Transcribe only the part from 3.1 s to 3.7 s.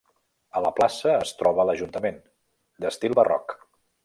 barroc.